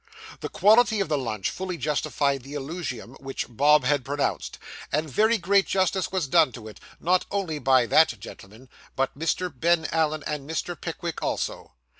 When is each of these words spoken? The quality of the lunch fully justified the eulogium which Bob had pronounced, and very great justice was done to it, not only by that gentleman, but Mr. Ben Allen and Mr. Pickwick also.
The 0.39 0.49
quality 0.49 0.99
of 0.99 1.09
the 1.09 1.17
lunch 1.19 1.51
fully 1.51 1.77
justified 1.77 2.41
the 2.41 2.49
eulogium 2.49 3.13
which 3.19 3.45
Bob 3.47 3.83
had 3.83 4.03
pronounced, 4.03 4.57
and 4.91 5.07
very 5.07 5.37
great 5.37 5.67
justice 5.67 6.11
was 6.11 6.25
done 6.27 6.51
to 6.53 6.67
it, 6.67 6.79
not 6.99 7.27
only 7.29 7.59
by 7.59 7.85
that 7.85 8.19
gentleman, 8.19 8.67
but 8.95 9.15
Mr. 9.15 9.53
Ben 9.55 9.85
Allen 9.91 10.23
and 10.25 10.49
Mr. 10.49 10.73
Pickwick 10.75 11.21
also. 11.21 11.73